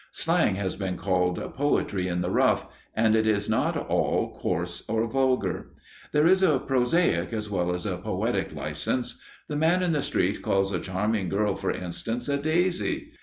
Slang 0.11 0.55
has 0.55 0.75
been 0.75 0.97
called 0.97 1.37
"poetry 1.55 2.07
in 2.07 2.21
the 2.21 2.31
rough," 2.31 2.67
and 2.95 3.15
it 3.15 3.27
is 3.27 3.47
not 3.47 3.77
all 3.77 4.35
coarse 4.41 4.83
or 4.89 5.05
vulgar. 5.05 5.73
There 6.11 6.25
is 6.25 6.41
a 6.41 6.57
prosaic 6.57 7.31
as 7.31 7.51
well 7.51 7.71
as 7.71 7.85
a 7.85 7.97
poetic 7.97 8.51
license. 8.51 9.19
The 9.47 9.57
man 9.57 9.83
in 9.83 9.91
the 9.91 10.01
street 10.01 10.41
calls 10.41 10.73
a 10.73 10.79
charming 10.79 11.29
girl, 11.29 11.55
for 11.55 11.69
instance, 11.69 12.27
a 12.29 12.37
"daisy." 12.39 13.11